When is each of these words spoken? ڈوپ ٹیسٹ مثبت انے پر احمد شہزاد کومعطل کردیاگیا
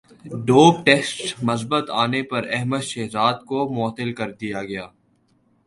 ڈوپ 0.45 0.75
ٹیسٹ 0.85 1.43
مثبت 1.49 1.85
انے 2.01 2.21
پر 2.31 2.41
احمد 2.55 2.83
شہزاد 2.91 3.35
کومعطل 3.47 4.09
کردیاگیا 4.19 4.85